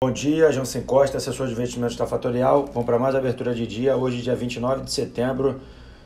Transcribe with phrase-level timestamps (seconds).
[0.00, 2.66] Bom dia, Jansen Costa, assessor de investimentos da Fatorial.
[2.66, 5.60] Vamos para mais abertura de dia, hoje, dia 29 de setembro,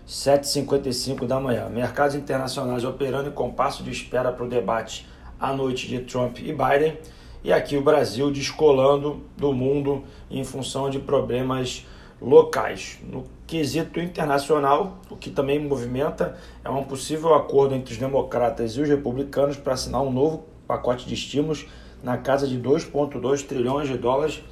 [0.08, 1.68] 7h55 da manhã.
[1.68, 5.06] Mercados internacionais operando em compasso de espera para o debate
[5.38, 6.96] à noite de Trump e Biden.
[7.44, 11.86] E aqui o Brasil descolando do mundo em função de problemas
[12.18, 12.98] locais.
[13.06, 18.80] No quesito internacional, o que também movimenta é um possível acordo entre os democratas e
[18.80, 21.66] os republicanos para assinar um novo pacote de estímulos
[22.02, 24.42] na casa de 2,2 trilhões de dólares,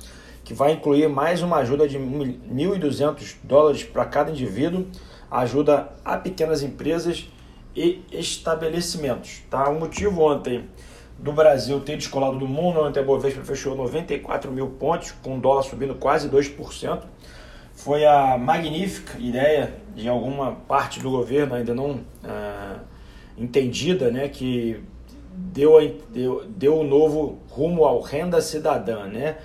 [0.44, 4.86] que vai incluir mais uma ajuda de 1.200 dólares para cada indivíduo,
[5.30, 7.28] ajuda a pequenas empresas
[7.74, 9.42] e estabelecimentos.
[9.48, 9.68] Tá?
[9.68, 10.64] O motivo ontem
[11.18, 15.40] do Brasil ter descolado do mundo, ontem a Bovespa fechou 94 mil pontos, com o
[15.40, 17.02] dólar subindo quase 2%,
[17.74, 22.78] foi a magnífica ideia de alguma parte do governo, ainda não ah,
[23.38, 24.82] entendida, né, que
[25.32, 29.06] deu, deu, deu um novo rumo ao renda cidadã.
[29.06, 29.36] Né?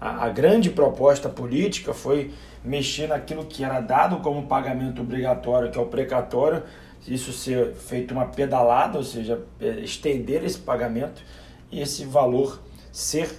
[0.00, 2.32] A, a, grande proposta política foi
[2.64, 6.62] mexer naquilo que era dado como pagamento obrigatório, que é o precatório,
[7.06, 11.22] isso ser feito uma pedalada, ou seja, é, estender esse pagamento
[11.70, 12.60] e esse valor
[12.90, 13.30] ser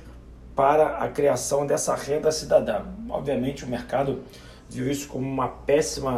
[0.55, 2.83] para a criação dessa renda cidadã.
[3.09, 4.21] Obviamente o mercado
[4.69, 6.11] viu isso como uma péssima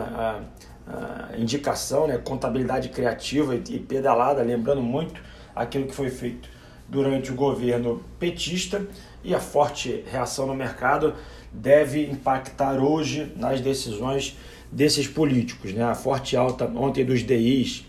[0.87, 2.17] a, a indicação, né?
[2.17, 5.21] contabilidade criativa e, e pedalada, lembrando muito
[5.57, 6.49] aquilo que foi feito
[6.87, 8.85] durante o governo petista
[9.23, 11.13] e a forte reação no mercado
[11.51, 14.37] deve impactar hoje nas decisões
[14.71, 15.73] desses políticos.
[15.73, 15.83] Né?
[15.83, 17.85] A forte alta ontem dos DIs,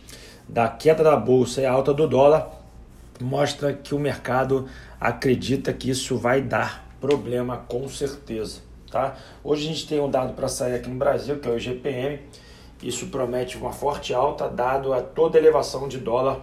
[0.48, 2.50] da queda da bolsa e a alta do dólar
[3.20, 4.68] mostra que o mercado
[5.00, 8.60] acredita que isso vai dar problema com certeza.
[8.90, 9.16] Tá?
[9.44, 12.20] Hoje a gente tem um dado para sair aqui no Brasil, que é o IGPM.
[12.82, 16.40] Isso promete uma forte alta, dado a toda a elevação de dólar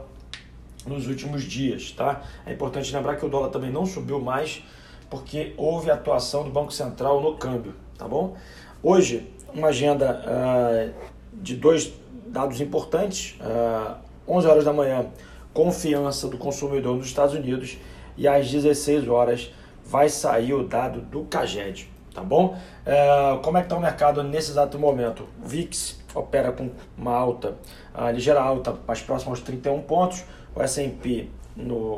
[0.85, 2.21] nos últimos dias, tá?
[2.45, 4.63] É importante lembrar que o dólar também não subiu mais
[5.09, 8.35] porque houve atuação do Banco Central no câmbio, tá bom?
[8.81, 10.93] Hoje, uma agenda uh,
[11.33, 11.93] de dois
[12.27, 13.95] dados importantes, uh,
[14.27, 15.07] 11 horas da manhã,
[15.53, 17.77] confiança do consumidor nos Estados Unidos
[18.17, 19.53] e às 16 horas
[19.85, 22.57] vai sair o dado do CAGED, tá bom?
[22.85, 25.27] Uh, como é que está o mercado nesse exato momento?
[25.43, 27.55] VIX opera com uma alta,
[27.93, 30.23] uh, ligeira alta, mais próxima aos 31 pontos,
[30.55, 31.29] o S&P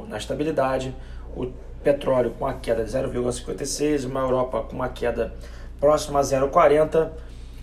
[0.08, 0.94] na estabilidade,
[1.36, 1.48] o
[1.84, 5.34] petróleo com a queda de 0,56, uma Europa com uma queda
[5.80, 7.10] próxima a 0,40,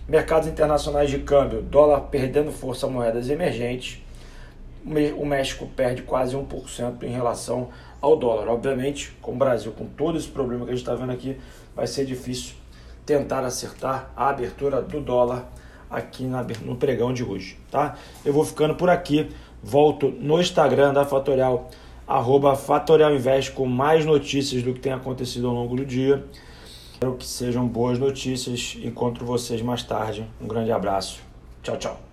[0.07, 4.01] mercados internacionais de câmbio, dólar perdendo força a moedas emergentes,
[5.17, 8.47] o México perde quase 1% em relação ao dólar.
[8.47, 11.39] Obviamente, com o Brasil, com todo esse problema que a gente está vendo aqui,
[11.75, 12.53] vai ser difícil
[13.03, 15.45] tentar acertar a abertura do dólar
[15.89, 17.95] aqui no pregão de hoje, tá?
[18.23, 19.29] Eu vou ficando por aqui.
[19.63, 21.71] Volto no Instagram da Fatorial,
[22.07, 26.23] arroba Fatorial Invest, com mais notícias do que tem acontecido ao longo do dia.
[26.93, 28.77] Espero que sejam boas notícias.
[28.83, 30.25] Encontro vocês mais tarde.
[30.39, 31.19] Um grande abraço.
[31.63, 32.04] Tchau, tchau.